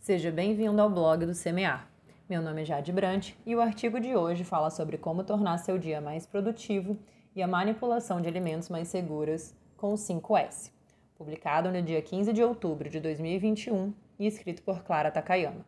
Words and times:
Seja 0.00 0.32
bem-vindo 0.32 0.80
ao 0.80 0.88
blog 0.88 1.26
do 1.26 1.34
Semear. 1.34 1.86
Meu 2.26 2.40
nome 2.40 2.62
é 2.62 2.64
Jade 2.64 2.90
Brant 2.90 3.32
e 3.44 3.54
o 3.54 3.60
artigo 3.60 4.00
de 4.00 4.16
hoje 4.16 4.44
fala 4.44 4.70
sobre 4.70 4.96
como 4.96 5.22
tornar 5.22 5.58
seu 5.58 5.76
dia 5.76 6.00
mais 6.00 6.24
produtivo 6.24 6.98
e 7.36 7.42
a 7.42 7.46
manipulação 7.46 8.18
de 8.18 8.26
alimentos 8.26 8.70
mais 8.70 8.88
seguras 8.88 9.54
com 9.76 9.92
o 9.92 9.96
5S, 9.96 10.72
publicado 11.14 11.70
no 11.70 11.82
dia 11.82 12.00
15 12.00 12.32
de 12.32 12.42
outubro 12.42 12.88
de 12.88 12.98
2021 12.98 13.92
e 14.18 14.26
escrito 14.26 14.62
por 14.62 14.82
Clara 14.82 15.10
Takayama. 15.10 15.66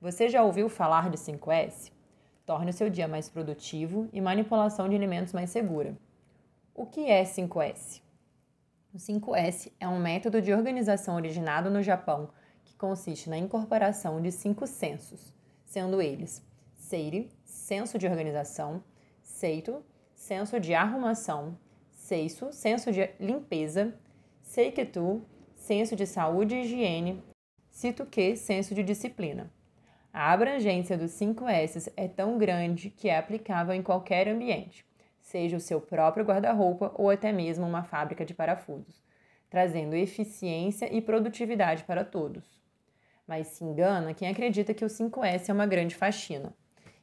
Você 0.00 0.30
já 0.30 0.42
ouviu 0.42 0.70
falar 0.70 1.10
de 1.10 1.18
5S? 1.18 1.92
Torne 2.46 2.70
o 2.70 2.74
seu 2.74 2.88
dia 2.88 3.06
mais 3.06 3.28
produtivo 3.28 4.08
e 4.10 4.22
manipulação 4.22 4.88
de 4.88 4.96
alimentos 4.96 5.34
mais 5.34 5.50
segura. 5.50 5.94
O 6.74 6.86
que 6.86 7.10
é 7.10 7.22
5S? 7.22 8.00
O 8.94 8.96
5S 8.96 9.70
é 9.78 9.86
um 9.86 10.00
método 10.00 10.40
de 10.40 10.50
organização 10.50 11.16
originado 11.16 11.68
no 11.70 11.82
Japão 11.82 12.30
consiste 12.84 13.30
na 13.30 13.38
incorporação 13.38 14.20
de 14.20 14.30
cinco 14.30 14.66
sensos, 14.66 15.32
sendo 15.64 16.02
eles 16.02 16.44
Seiri, 16.76 17.30
senso 17.42 17.98
de 17.98 18.06
organização, 18.06 18.84
Seito, 19.22 19.82
senso 20.14 20.60
de 20.60 20.74
arrumação, 20.74 21.56
Seisu, 21.90 22.52
senso 22.52 22.92
de 22.92 23.08
limpeza, 23.18 23.94
Seikitu, 24.42 25.22
senso 25.56 25.96
de 25.96 26.06
saúde 26.06 26.56
e 26.56 26.60
higiene, 26.60 27.24
Situke, 27.70 28.36
senso 28.36 28.74
de 28.74 28.82
disciplina. 28.82 29.50
A 30.12 30.30
abrangência 30.30 30.98
dos 30.98 31.12
5 31.12 31.48
S 31.48 31.90
é 31.96 32.06
tão 32.06 32.36
grande 32.36 32.90
que 32.90 33.08
é 33.08 33.16
aplicável 33.16 33.74
em 33.74 33.82
qualquer 33.82 34.28
ambiente 34.28 34.84
seja 35.22 35.56
o 35.56 35.60
seu 35.60 35.80
próprio 35.80 36.22
guarda-roupa 36.22 36.92
ou 36.96 37.08
até 37.08 37.32
mesmo 37.32 37.66
uma 37.66 37.82
fábrica 37.82 38.26
de 38.26 38.34
parafusos, 38.34 39.02
trazendo 39.48 39.96
eficiência 39.96 40.94
e 40.94 41.00
produtividade 41.00 41.82
para 41.84 42.04
todos. 42.04 42.63
Mas 43.26 43.48
se 43.48 43.64
engana 43.64 44.12
quem 44.12 44.28
acredita 44.28 44.74
que 44.74 44.84
o 44.84 44.88
5S 44.88 45.48
é 45.48 45.52
uma 45.52 45.66
grande 45.66 45.94
faxina. 45.94 46.54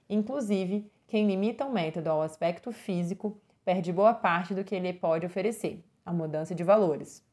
Inclusive, 0.09 0.89
quem 1.08 1.25
limita 1.25 1.66
o 1.66 1.72
método 1.72 2.09
ao 2.09 2.22
aspecto 2.22 2.72
físico 2.72 3.39
perde 3.64 3.91
boa 3.91 4.14
parte 4.14 4.53
do 4.53 4.64
que 4.64 4.75
ele 4.75 4.94
pode 4.94 5.25
oferecer, 5.25 5.83
a 6.05 6.11
mudança 6.11 6.53
de 6.53 6.64
valores. 6.64 7.23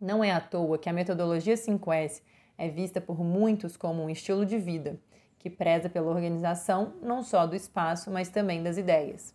Não 0.00 0.24
é 0.24 0.32
à 0.32 0.40
toa 0.40 0.78
que 0.78 0.88
a 0.88 0.92
metodologia 0.92 1.54
5S 1.54 2.22
é 2.58 2.68
vista 2.68 3.00
por 3.00 3.22
muitos 3.22 3.76
como 3.76 4.02
um 4.02 4.10
estilo 4.10 4.44
de 4.44 4.58
vida, 4.58 4.98
que 5.38 5.48
preza 5.48 5.88
pela 5.88 6.10
organização 6.10 6.94
não 7.02 7.22
só 7.22 7.46
do 7.46 7.54
espaço, 7.54 8.10
mas 8.10 8.28
também 8.28 8.62
das 8.62 8.76
ideias. 8.76 9.34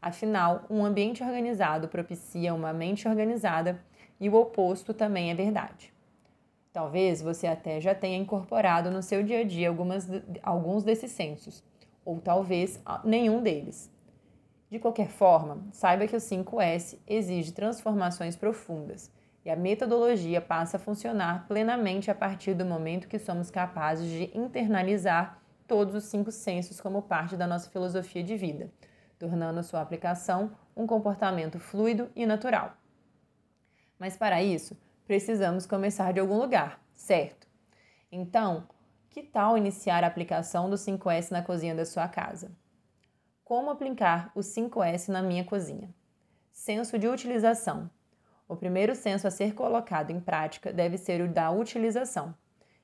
Afinal, 0.00 0.64
um 0.68 0.84
ambiente 0.84 1.22
organizado 1.22 1.88
propicia 1.88 2.52
uma 2.52 2.72
mente 2.74 3.08
organizada 3.08 3.82
e 4.20 4.28
o 4.28 4.34
oposto 4.34 4.92
também 4.92 5.30
é 5.30 5.34
verdade. 5.34 5.93
Talvez 6.74 7.22
você 7.22 7.46
até 7.46 7.80
já 7.80 7.94
tenha 7.94 8.18
incorporado 8.18 8.90
no 8.90 9.02
seu 9.02 9.22
dia 9.22 9.40
a 9.40 9.44
dia 9.44 9.70
algumas, 9.70 10.06
alguns 10.42 10.84
desses 10.84 11.10
sensos, 11.12 11.64
ou 12.04 12.20
talvez 12.20 12.82
nenhum 13.02 13.42
deles. 13.42 13.90
De 14.68 14.78
qualquer 14.78 15.08
forma, 15.08 15.64
saiba 15.72 16.06
que 16.06 16.16
o 16.16 16.20
5S 16.20 16.98
exige 17.06 17.52
transformações 17.52 18.36
profundas 18.36 19.10
e 19.42 19.50
a 19.50 19.56
metodologia 19.56 20.40
passa 20.40 20.76
a 20.76 20.80
funcionar 20.80 21.46
plenamente 21.48 22.10
a 22.10 22.14
partir 22.14 22.52
do 22.52 22.66
momento 22.66 23.08
que 23.08 23.18
somos 23.18 23.50
capazes 23.50 24.06
de 24.10 24.36
internalizar 24.36 25.40
todos 25.66 25.94
os 25.94 26.04
cinco 26.04 26.30
sensos 26.30 26.78
como 26.78 27.00
parte 27.00 27.38
da 27.38 27.46
nossa 27.46 27.70
filosofia 27.70 28.22
de 28.22 28.36
vida 28.36 28.70
tornando 29.18 29.62
sua 29.62 29.80
aplicação 29.80 30.52
um 30.76 30.86
comportamento 30.86 31.58
fluido 31.58 32.10
e 32.14 32.26
natural. 32.26 32.76
Mas 33.98 34.16
para 34.16 34.42
isso, 34.42 34.76
precisamos 35.06 35.66
começar 35.66 36.12
de 36.12 36.20
algum 36.20 36.38
lugar, 36.38 36.80
certo? 36.94 37.46
Então, 38.10 38.66
que 39.10 39.22
tal 39.22 39.56
iniciar 39.56 40.02
a 40.02 40.06
aplicação 40.06 40.68
do 40.70 40.76
5S 40.76 41.30
na 41.30 41.42
cozinha 41.42 41.74
da 41.74 41.84
sua 41.84 42.08
casa? 42.08 42.50
Como 43.44 43.70
aplicar 43.70 44.32
o 44.34 44.40
5S 44.40 45.08
na 45.08 45.22
minha 45.22 45.44
cozinha? 45.44 45.94
Senso 46.50 46.98
de 46.98 47.06
utilização. 47.06 47.90
O 48.48 48.56
primeiro 48.56 48.94
senso 48.94 49.26
a 49.26 49.30
ser 49.30 49.54
colocado 49.54 50.10
em 50.10 50.20
prática 50.20 50.72
deve 50.72 50.96
ser 50.96 51.20
o 51.20 51.28
da 51.28 51.50
utilização. 51.50 52.34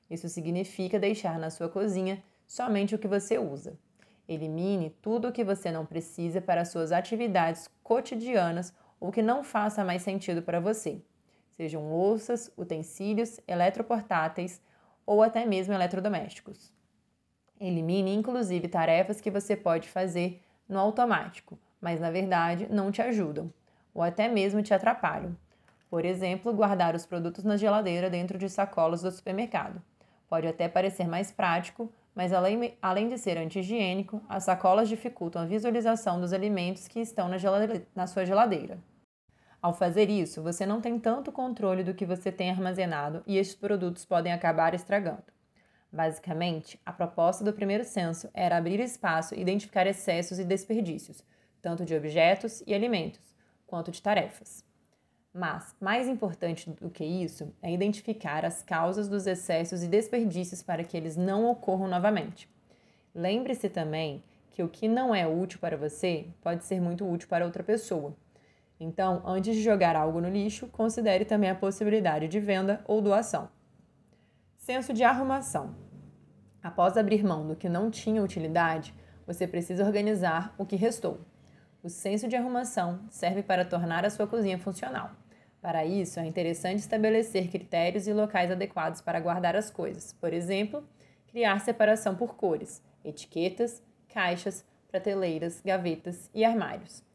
Isso 0.09 0.29
significa 0.29 0.99
deixar 0.99 1.39
na 1.39 1.49
sua 1.49 1.69
cozinha 1.69 2.23
somente 2.45 2.93
o 2.93 2.99
que 2.99 3.07
você 3.07 3.37
usa. 3.37 3.79
Elimine 4.27 4.89
tudo 5.01 5.27
o 5.29 5.31
que 5.31 5.43
você 5.43 5.71
não 5.71 5.85
precisa 5.85 6.39
para 6.39 6.65
suas 6.65 6.91
atividades 6.91 7.69
cotidianas 7.83 8.73
ou 8.99 9.11
que 9.11 9.21
não 9.21 9.43
faça 9.43 9.83
mais 9.83 10.01
sentido 10.01 10.41
para 10.41 10.59
você, 10.59 11.01
sejam 11.61 11.87
louças, 11.91 12.51
utensílios, 12.57 13.39
eletroportáteis 13.47 14.59
ou 15.05 15.21
até 15.21 15.45
mesmo 15.45 15.71
eletrodomésticos. 15.75 16.73
Elimine 17.59 18.15
inclusive 18.15 18.67
tarefas 18.67 19.21
que 19.21 19.29
você 19.29 19.55
pode 19.55 19.87
fazer 19.87 20.41
no 20.67 20.79
automático, 20.79 21.59
mas 21.79 21.99
na 21.99 22.09
verdade 22.09 22.67
não 22.67 22.91
te 22.91 22.99
ajudam 23.03 23.53
ou 23.93 24.01
até 24.01 24.27
mesmo 24.27 24.63
te 24.63 24.73
atrapalham. 24.73 25.37
Por 25.87 26.03
exemplo, 26.03 26.51
guardar 26.51 26.95
os 26.95 27.05
produtos 27.05 27.43
na 27.43 27.57
geladeira 27.57 28.09
dentro 28.09 28.39
de 28.39 28.49
sacolas 28.49 29.03
do 29.03 29.11
supermercado. 29.11 29.79
Pode 30.27 30.47
até 30.47 30.67
parecer 30.67 31.07
mais 31.07 31.31
prático, 31.31 31.91
mas 32.15 32.33
além, 32.33 33.07
de 33.07 33.17
ser 33.19 33.37
anti-higiênico, 33.37 34.19
as 34.27 34.45
sacolas 34.45 34.89
dificultam 34.89 35.43
a 35.43 35.45
visualização 35.45 36.19
dos 36.19 36.33
alimentos 36.33 36.87
que 36.87 36.99
estão 36.99 37.29
na, 37.29 37.37
na 37.93 38.07
sua 38.07 38.25
geladeira. 38.25 38.79
Ao 39.61 39.73
fazer 39.73 40.09
isso, 40.09 40.41
você 40.41 40.65
não 40.65 40.81
tem 40.81 40.99
tanto 40.99 41.31
controle 41.31 41.83
do 41.83 41.93
que 41.93 42.03
você 42.03 42.31
tem 42.31 42.49
armazenado 42.49 43.21
e 43.27 43.37
estes 43.37 43.55
produtos 43.55 44.03
podem 44.03 44.33
acabar 44.33 44.73
estragando. 44.73 45.23
Basicamente, 45.91 46.79
a 46.83 46.91
proposta 46.91 47.43
do 47.43 47.53
primeiro 47.53 47.83
censo 47.83 48.27
era 48.33 48.57
abrir 48.57 48.79
espaço 48.79 49.35
e 49.35 49.41
identificar 49.41 49.85
excessos 49.85 50.39
e 50.39 50.43
desperdícios, 50.43 51.23
tanto 51.61 51.85
de 51.85 51.93
objetos 51.93 52.63
e 52.65 52.73
alimentos, 52.73 53.35
quanto 53.67 53.91
de 53.91 54.01
tarefas. 54.01 54.65
Mas, 55.31 55.75
mais 55.79 56.07
importante 56.07 56.67
do 56.71 56.89
que 56.89 57.05
isso, 57.05 57.53
é 57.61 57.71
identificar 57.71 58.43
as 58.43 58.63
causas 58.63 59.07
dos 59.07 59.27
excessos 59.27 59.83
e 59.83 59.87
desperdícios 59.87 60.63
para 60.63 60.83
que 60.83 60.97
eles 60.97 61.15
não 61.15 61.45
ocorram 61.45 61.87
novamente. 61.87 62.49
Lembre-se 63.13 63.69
também 63.69 64.23
que 64.49 64.63
o 64.63 64.67
que 64.67 64.87
não 64.87 65.13
é 65.13 65.27
útil 65.27 65.59
para 65.59 65.77
você 65.77 66.25
pode 66.41 66.63
ser 66.63 66.81
muito 66.81 67.07
útil 67.07 67.29
para 67.29 67.45
outra 67.45 67.63
pessoa. 67.63 68.15
Então, 68.83 69.21
antes 69.23 69.55
de 69.55 69.61
jogar 69.61 69.95
algo 69.95 70.19
no 70.19 70.27
lixo, 70.27 70.65
considere 70.69 71.23
também 71.23 71.51
a 71.51 71.55
possibilidade 71.55 72.27
de 72.27 72.39
venda 72.39 72.83
ou 72.87 72.99
doação. 72.99 73.47
Senso 74.57 74.91
de 74.91 75.03
arrumação. 75.03 75.75
Após 76.63 76.97
abrir 76.97 77.23
mão 77.23 77.45
do 77.45 77.55
que 77.55 77.69
não 77.69 77.91
tinha 77.91 78.23
utilidade, 78.23 78.91
você 79.23 79.45
precisa 79.45 79.85
organizar 79.85 80.55
o 80.57 80.65
que 80.65 80.75
restou. 80.75 81.21
O 81.83 81.89
senso 81.89 82.27
de 82.27 82.35
arrumação 82.35 83.01
serve 83.07 83.43
para 83.43 83.63
tornar 83.63 84.03
a 84.03 84.09
sua 84.09 84.25
cozinha 84.25 84.57
funcional. 84.57 85.11
Para 85.61 85.85
isso, 85.85 86.19
é 86.19 86.25
interessante 86.25 86.79
estabelecer 86.79 87.51
critérios 87.51 88.07
e 88.07 88.13
locais 88.13 88.49
adequados 88.49 88.99
para 88.99 89.19
guardar 89.19 89.55
as 89.55 89.69
coisas. 89.69 90.11
Por 90.13 90.33
exemplo, 90.33 90.83
criar 91.27 91.59
separação 91.59 92.15
por 92.15 92.35
cores, 92.35 92.81
etiquetas, 93.05 93.83
caixas, 94.11 94.65
prateleiras, 94.89 95.61
gavetas 95.63 96.31
e 96.33 96.43
armários. 96.43 97.10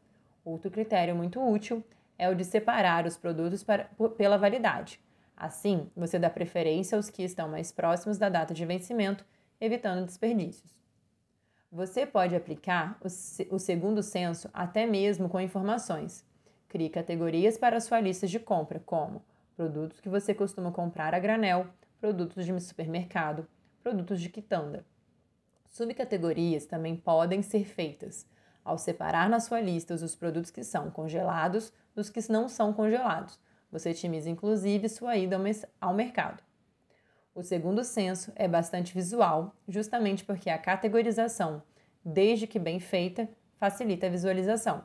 Outro 0.47 0.71
critério 0.71 1.13
muito 1.13 1.45
útil 1.45 1.83
é 2.17 2.29
o 2.29 2.33
de 2.33 2.45
separar 2.45 3.05
os 3.05 3.17
produtos 3.17 3.65
para, 3.65 3.89
pela 4.15 4.37
validade. 4.37 4.97
Assim, 5.35 5.91
você 5.93 6.17
dá 6.17 6.29
preferência 6.29 6.95
aos 6.95 7.09
que 7.09 7.21
estão 7.21 7.49
mais 7.49 7.69
próximos 7.69 8.17
da 8.17 8.29
data 8.29 8.53
de 8.53 8.65
vencimento, 8.65 9.25
evitando 9.59 10.05
desperdícios. 10.05 10.79
Você 11.69 12.05
pode 12.05 12.33
aplicar 12.33 12.97
o, 13.01 13.07
o 13.53 13.59
segundo 13.59 14.01
censo 14.01 14.49
até 14.53 14.85
mesmo 14.85 15.27
com 15.27 15.37
informações 15.37 16.25
Crie 16.69 16.89
categorias 16.89 17.57
para 17.57 17.81
sua 17.81 17.99
lista 17.99 18.25
de 18.25 18.39
compra, 18.39 18.81
como 18.85 19.25
produtos 19.53 19.99
que 19.99 20.07
você 20.07 20.33
costuma 20.33 20.71
comprar 20.71 21.13
a 21.13 21.19
granel, 21.19 21.67
produtos 21.99 22.45
de 22.45 22.57
supermercado, 22.61 23.45
produtos 23.83 24.21
de 24.21 24.29
quitanda. 24.29 24.85
Subcategorias 25.69 26.65
também 26.65 26.95
podem 26.95 27.41
ser 27.41 27.65
feitas 27.65 28.25
ao 28.67 28.77
separar 28.77 29.29
na 29.29 29.39
sua 29.39 29.61
lista 29.61 29.93
os 29.93 30.13
produtos 30.13 30.51
que 30.51 30.61
são 30.61 30.91
congelados 30.91 31.71
dos 31.95 32.09
que 32.09 32.19
não 32.29 32.49
são 32.49 32.73
congelados. 32.73 33.39
Você 33.71 33.91
otimiza 33.91 34.29
inclusive 34.29 34.89
sua 34.89 35.15
ida 35.15 35.39
ao 35.79 35.93
mercado. 35.93 36.43
O 37.33 37.41
segundo 37.41 37.83
senso 37.83 38.31
é 38.35 38.47
bastante 38.47 38.93
visual, 38.93 39.55
justamente 39.67 40.25
porque 40.25 40.49
a 40.49 40.57
categorização, 40.57 41.63
desde 42.03 42.45
que 42.45 42.59
bem 42.59 42.79
feita, 42.79 43.29
facilita 43.55 44.07
a 44.07 44.09
visualização. 44.09 44.83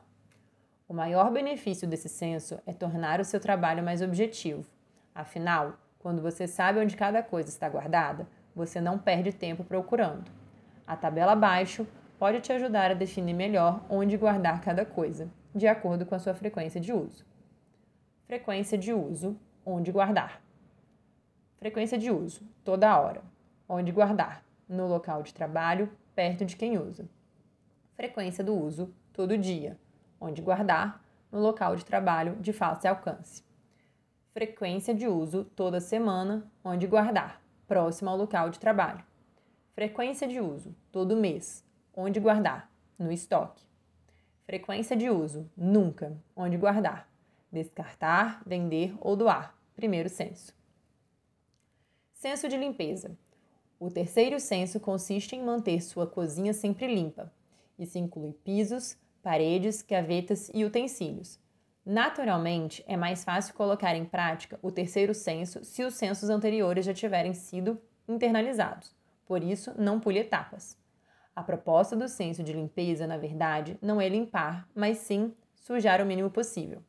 O 0.87 0.93
maior 0.93 1.31
benefício 1.31 1.87
desse 1.87 2.07
censo 2.07 2.59
é 2.65 2.71
tornar 2.71 3.19
o 3.19 3.25
seu 3.25 3.39
trabalho 3.39 3.83
mais 3.83 4.01
objetivo. 4.01 4.65
Afinal, 5.13 5.73
quando 5.99 6.21
você 6.21 6.47
sabe 6.47 6.79
onde 6.79 6.95
cada 6.95 7.21
coisa 7.21 7.49
está 7.49 7.67
guardada, 7.67 8.27
você 8.55 8.79
não 8.79 8.97
perde 8.97 9.33
tempo 9.33 9.63
procurando. 9.63 10.31
A 10.85 10.95
tabela 10.95 11.33
abaixo 11.33 11.87
pode 12.17 12.41
te 12.41 12.51
ajudar 12.53 12.91
a 12.91 12.93
definir 12.93 13.33
melhor 13.33 13.85
onde 13.89 14.17
guardar 14.17 14.61
cada 14.61 14.85
coisa, 14.85 15.29
de 15.53 15.67
acordo 15.67 16.05
com 16.05 16.15
a 16.15 16.19
sua 16.19 16.33
frequência 16.33 16.79
de 16.79 16.93
uso. 16.93 17.25
Frequência 18.25 18.77
de 18.77 18.93
uso, 18.93 19.37
onde 19.65 19.91
guardar. 19.91 20.41
Frequência 21.57 21.97
de 21.97 22.11
uso, 22.11 22.41
toda 22.63 22.99
hora. 22.99 23.21
onde 23.67 23.91
guardar, 23.91 24.43
no 24.67 24.87
local 24.87 25.23
de 25.23 25.33
trabalho, 25.33 25.89
perto 26.13 26.45
de 26.45 26.55
quem 26.55 26.77
usa. 26.77 27.07
Frequência 27.95 28.43
do 28.43 28.53
uso, 28.53 28.93
todo 29.13 29.37
dia, 29.37 29.79
onde 30.19 30.41
guardar, 30.41 31.03
no 31.31 31.39
local 31.39 31.75
de 31.75 31.85
trabalho, 31.85 32.35
de 32.35 32.51
fácil 32.51 32.89
alcance. 32.89 33.43
Frequência 34.33 34.93
de 34.93 35.07
uso, 35.07 35.45
toda 35.55 35.79
semana, 35.79 36.45
onde 36.63 36.85
guardar, 36.87 37.41
próximo 37.67 38.09
ao 38.09 38.17
local 38.17 38.49
de 38.49 38.59
trabalho. 38.59 39.03
Frequência 39.73 40.27
de 40.27 40.39
uso, 40.39 40.75
todo 40.91 41.15
mês, 41.15 41.63
onde 41.95 42.19
guardar, 42.19 42.71
no 42.97 43.11
estoque. 43.11 43.63
Frequência 44.45 44.95
de 44.95 45.09
uso, 45.09 45.49
nunca, 45.55 46.17
onde 46.35 46.57
guardar, 46.57 47.09
descartar, 47.51 48.41
vender 48.45 48.93
ou 48.99 49.15
doar, 49.15 49.55
primeiro 49.75 50.09
censo. 50.09 50.53
Senso 52.13 52.47
de 52.47 52.57
limpeza. 52.57 53.17
O 53.79 53.89
terceiro 53.89 54.39
senso 54.39 54.79
consiste 54.79 55.35
em 55.35 55.43
manter 55.43 55.81
sua 55.81 56.07
cozinha 56.07 56.53
sempre 56.53 56.93
limpa. 56.93 57.31
Isso 57.77 57.97
inclui 57.97 58.31
pisos, 58.31 58.97
paredes, 59.21 59.81
gavetas 59.81 60.49
e 60.53 60.63
utensílios. 60.63 61.39
Naturalmente, 61.85 62.83
é 62.87 62.95
mais 62.95 63.25
fácil 63.25 63.53
colocar 63.53 63.93
em 63.95 64.05
prática 64.05 64.57
o 64.61 64.71
terceiro 64.71 65.13
senso 65.13 65.65
se 65.65 65.83
os 65.83 65.95
sensos 65.95 66.29
anteriores 66.29 66.85
já 66.85 66.93
tiverem 66.93 67.33
sido 67.33 67.77
internalizados. 68.07 68.95
Por 69.25 69.43
isso, 69.43 69.73
não 69.77 69.99
pule 69.99 70.19
etapas. 70.19 70.77
A 71.35 71.41
proposta 71.41 71.95
do 71.95 72.07
senso 72.07 72.43
de 72.43 72.53
limpeza, 72.53 73.07
na 73.07 73.17
verdade, 73.17 73.77
não 73.81 73.99
é 73.99 74.07
limpar, 74.07 74.67
mas 74.75 74.99
sim 74.99 75.33
sujar 75.55 76.01
o 76.01 76.05
mínimo 76.05 76.29
possível. 76.29 76.83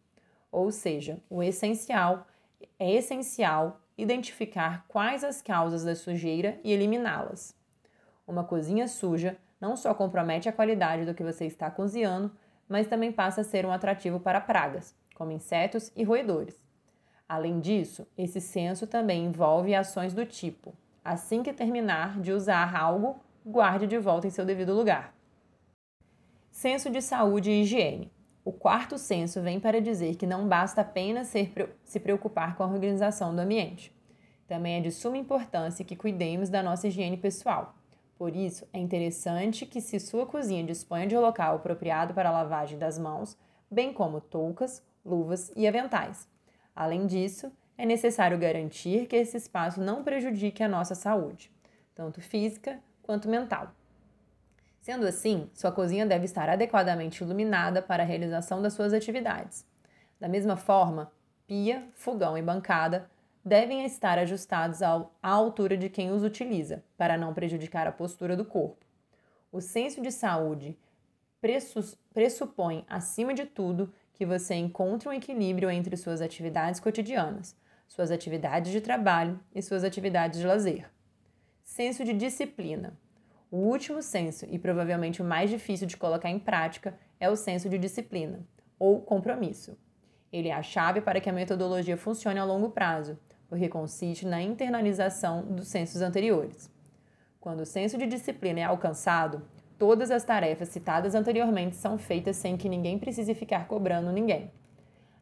Ou 0.52 0.70
seja, 0.70 1.19
o 1.31 1.43
essencial 1.43 2.26
é 2.79 2.93
essencial 2.93 3.81
identificar 3.96 4.85
quais 4.88 5.25
as 5.25 5.41
causas 5.41 5.85
da 5.85 5.94
sujeira 5.94 6.61
e 6.62 6.73
eliminá-las. 6.73 7.56
Uma 8.26 8.44
cozinha 8.44 8.87
suja 8.88 9.37
não 9.61 9.76
só 9.76 9.94
compromete 9.94 10.49
a 10.49 10.52
qualidade 10.52 11.05
do 11.05 11.14
que 11.14 11.23
você 11.23 11.46
está 11.46 11.70
cozinhando, 11.70 12.31
mas 12.69 12.87
também 12.87 13.12
passa 13.12 13.41
a 13.41 13.44
ser 13.44 13.64
um 13.64 13.73
atrativo 13.73 14.20
para 14.20 14.41
pragas, 14.41 14.94
como 15.14 15.32
insetos 15.32 15.91
e 15.96 16.02
roedores. 16.02 16.64
Além 17.29 17.61
disso, 17.61 18.06
esse 18.17 18.41
senso 18.41 18.87
também 18.87 19.25
envolve 19.25 19.75
ações 19.75 20.12
do 20.12 20.26
tipo: 20.26 20.75
assim 21.05 21.43
que 21.43 21.52
terminar 21.52 22.20
de 22.20 22.32
usar 22.32 22.76
algo, 22.76 23.20
guarde 23.44 23.87
de 23.87 23.99
volta 23.99 24.26
em 24.26 24.31
seu 24.31 24.44
devido 24.44 24.73
lugar. 24.73 25.14
Senso 26.50 26.88
de 26.88 27.02
saúde 27.02 27.50
e 27.50 27.62
higiene. 27.62 28.11
O 28.43 28.52
quarto 28.52 28.96
senso 28.96 29.43
vem 29.43 29.61
para 29.61 29.81
dizer 29.81 30.17
que 30.17 30.26
não 30.26 30.49
basta 30.49 30.81
apenas 30.81 31.29
ser, 31.29 31.76
se 31.85 32.00
preocupar 32.00 32.56
com 32.56 32.62
a 32.62 32.67
organização 32.67 33.35
do 33.35 33.41
ambiente. 33.41 33.94
Também 34.46 34.76
é 34.76 34.81
de 34.81 34.91
suma 34.91 35.19
importância 35.19 35.85
que 35.85 35.96
cuidemos 35.96 36.49
da 36.49 36.62
nossa 36.62 36.88
higiene 36.88 37.17
pessoal. 37.17 37.75
Por 38.17 38.35
isso, 38.35 38.67
é 38.73 38.79
interessante 38.79 39.67
que, 39.67 39.81
se 39.81 39.99
sua 39.99 40.25
cozinha 40.25 40.64
disponha 40.64 41.06
de 41.06 41.17
um 41.17 41.20
local 41.20 41.56
apropriado 41.56 42.14
para 42.14 42.29
a 42.29 42.32
lavagem 42.32 42.79
das 42.79 42.99
mãos, 42.99 43.37
bem 43.70 43.93
como 43.93 44.20
toucas, 44.20 44.82
luvas 45.05 45.52
e 45.56 45.67
aventais. 45.67 46.29
Além 46.75 47.06
disso, 47.06 47.52
é 47.76 47.85
necessário 47.85 48.38
garantir 48.38 49.06
que 49.06 49.17
esse 49.17 49.37
espaço 49.37 49.81
não 49.81 50.05
prejudique 50.05 50.62
a 50.62 50.69
nossa 50.69 50.94
saúde, 50.94 51.50
tanto 51.94 52.20
física 52.20 52.79
quanto 53.05 53.29
mental. 53.29 53.73
Sendo 54.81 55.06
assim, 55.06 55.49
sua 55.55 55.71
cozinha 55.71 56.05
deve 56.05 56.25
estar 56.25 56.49
adequadamente 56.49 57.23
iluminada 57.23 57.81
para 57.81 58.03
a 58.03 58.06
realização 58.06 58.61
das 58.61 58.73
suas 58.73 58.93
atividades. 58.93 59.65
Da 60.21 60.29
mesma 60.29 60.56
forma, 60.56 61.12
pia, 61.47 61.87
fogão 61.95 62.37
e 62.37 62.43
bancada 62.43 63.09
devem 63.45 63.85
estar 63.85 64.19
ajustados 64.19 64.83
à 64.83 65.06
altura 65.23 65.77
de 65.77 65.89
quem 65.89 66.11
os 66.11 66.23
utiliza, 66.23 66.83
para 66.97 67.17
não 67.17 67.33
prejudicar 67.33 67.87
a 67.87 67.93
postura 67.93 68.37
do 68.37 68.45
corpo. 68.45 68.85
O 69.53 69.61
senso 69.61 70.03
de 70.03 70.11
saúde 70.11 70.77
pressupõe, 72.12 72.85
acima 72.89 73.33
de 73.35 73.45
tudo, 73.45 73.93
que 74.15 74.25
você 74.25 74.55
encontre 74.55 75.09
um 75.09 75.12
equilíbrio 75.12 75.71
entre 75.71 75.97
suas 75.97 76.21
atividades 76.21 76.81
cotidianas, 76.81 77.56
suas 77.87 78.11
atividades 78.11 78.73
de 78.73 78.81
trabalho 78.81 79.39
e 79.55 79.61
suas 79.61 79.85
atividades 79.85 80.41
de 80.41 80.47
lazer. 80.47 80.91
Senso 81.64 82.05
de 82.05 82.12
disciplina. 82.12 82.96
O 83.50 83.56
último 83.56 84.02
senso, 84.02 84.46
e 84.50 84.58
provavelmente 84.58 85.22
o 85.22 85.25
mais 85.25 85.49
difícil 85.49 85.87
de 85.87 85.96
colocar 85.96 86.28
em 86.28 86.38
prática, 86.38 86.96
é 87.19 87.28
o 87.28 87.34
senso 87.34 87.70
de 87.70 87.78
disciplina, 87.78 88.46
ou 88.78 89.00
compromisso. 89.00 89.76
Ele 90.31 90.49
é 90.49 90.52
a 90.52 90.62
chave 90.62 91.00
para 91.00 91.20
que 91.22 91.28
a 91.28 91.32
metodologia 91.32 91.96
funcione 91.96 92.38
a 92.38 92.44
longo 92.44 92.69
prazo, 92.69 93.19
porque 93.49 93.69
consiste 93.69 94.26
na 94.26 94.43
internalização 94.43 95.43
dos 95.43 95.69
sensos 95.69 96.02
anteriores. 96.02 96.70
Quando 97.40 97.61
o 97.61 97.67
senso 97.67 97.96
de 97.96 98.06
disciplina 98.06 98.60
é 98.60 98.64
alcançado, 98.64 99.43
todas 99.78 100.10
as 100.10 100.22
tarefas 100.22 100.69
citadas 100.69 101.14
anteriormente 101.14 101.76
são 101.76 101.96
feitas 101.96 102.37
sem 102.37 102.58
que 102.58 102.69
ninguém 102.69 102.99
precise 102.99 103.34
ficar 103.34 103.67
cobrando 103.67 104.12
ninguém. 104.12 104.52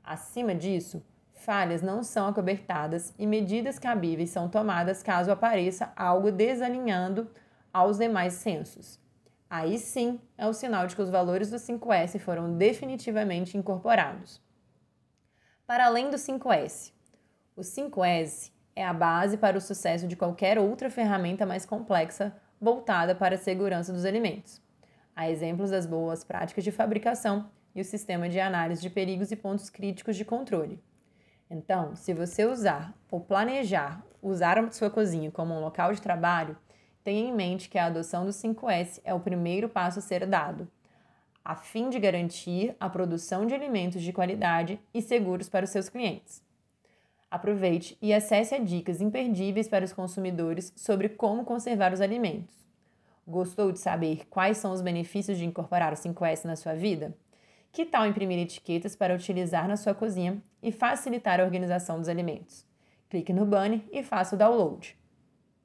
Acima 0.03 0.55
disso, 0.55 1.03
falhas 1.45 1.83
não 1.83 2.03
são 2.03 2.27
acobertadas 2.27 3.15
e 3.19 3.27
medidas 3.27 3.79
cabíveis 3.79 4.31
são 4.31 4.49
tomadas 4.49 5.03
caso 5.03 5.31
apareça 5.31 5.93
algo 5.97 6.31
desalinhando 6.31 7.31
aos 7.73 7.99
demais 7.99 8.35
censos. 8.35 9.01
Aí 9.49 9.79
sim 9.79 10.21
é 10.39 10.47
o 10.47 10.53
sinal 10.53 10.87
de 10.87 10.97
que 10.97 11.03
os 11.03 11.11
valores 11.11 11.51
do 11.51 11.57
5S 11.57 12.19
foram 12.19 12.57
definitivamente 12.57 13.57
incorporados. 13.59 14.41
Para 15.67 15.87
além 15.87 16.09
do 16.09 16.17
5S, 16.17 16.93
o 17.55 17.61
5S 17.61 18.51
é 18.75 18.85
a 18.85 18.95
base 18.95 19.37
para 19.37 19.59
o 19.59 19.61
sucesso 19.61 20.09
de 20.09 20.17
qualquer 20.17 20.59
outra 20.59 20.89
ferramenta 20.89 21.45
mais 21.45 21.67
complexa 21.67 22.35
voltada 22.61 23.15
para 23.15 23.35
a 23.35 23.39
segurança 23.39 23.93
dos 23.93 24.05
alimentos. 24.05 24.61
Há 25.15 25.31
exemplos 25.31 25.71
das 25.71 25.85
boas 25.85 26.25
práticas 26.25 26.65
de 26.65 26.73
fabricação 26.73 27.51
e 27.75 27.81
o 27.81 27.85
sistema 27.85 28.29
de 28.29 28.41
análise 28.41 28.81
de 28.81 28.89
perigos 28.89 29.31
e 29.31 29.37
pontos 29.37 29.69
críticos 29.69 30.17
de 30.17 30.25
controle. 30.25 30.83
Então, 31.53 31.95
se 31.95 32.15
você 32.15 32.47
usar 32.47 32.95
ou 33.11 33.21
planejar 33.21 34.03
usar 34.23 34.59
a 34.59 34.71
sua 34.71 34.89
cozinha 34.89 35.31
como 35.31 35.53
um 35.53 35.61
local 35.61 35.93
de 35.93 36.01
trabalho, 36.01 36.57
tenha 37.05 37.29
em 37.29 37.35
mente 37.35 37.69
que 37.69 37.77
a 37.77 37.87
adoção 37.87 38.25
do 38.25 38.31
5S 38.31 39.03
é 39.05 39.13
o 39.13 39.21
primeiro 39.21 39.69
passo 39.69 39.99
a 39.99 40.03
ser 40.03 40.25
dado, 40.25 40.67
a 41.45 41.55
fim 41.55 41.91
de 41.91 41.99
garantir 41.99 42.75
a 42.81 42.89
produção 42.89 43.45
de 43.45 43.55
alimentos 43.55 44.01
de 44.01 44.15
qualidade 44.15 44.81
e 44.95 45.03
seguros 45.03 45.51
para 45.51 45.65
os 45.65 45.71
seus 45.71 45.91
clientes. 45.91 46.43
Aproveite 47.31 47.99
e 48.01 48.15
acesse 48.15 48.59
dicas 48.59 49.03
imperdíveis 49.03 49.69
para 49.69 49.85
os 49.85 49.93
consumidores 49.93 50.73
sobre 50.75 51.11
como 51.11 51.45
conservar 51.45 51.93
os 51.93 52.01
alimentos. 52.01 52.55
Gostou 53.27 53.73
de 53.73 53.79
saber 53.79 54.27
quais 54.31 54.57
são 54.57 54.73
os 54.73 54.81
benefícios 54.81 55.37
de 55.37 55.45
incorporar 55.45 55.93
o 55.93 55.97
5S 55.97 56.45
na 56.47 56.57
sua 56.57 56.75
vida? 56.75 57.15
Que 57.73 57.87
tal 57.87 58.07
imprimir 58.07 58.39
etiquetas 58.39 58.95
para 58.95 59.15
utilizar 59.15 59.67
na 59.67 59.79
sua 59.79 59.95
cozinha 59.95 60.43
e 60.63 60.71
facilitar 60.71 61.41
a 61.41 61.45
organização 61.45 61.99
dos 61.99 62.07
alimentos? 62.07 62.67
Clique 63.09 63.33
no 63.33 63.47
banner 63.47 63.81
e 63.91 64.03
faça 64.03 64.35
o 64.37 64.39
download. 64.39 64.95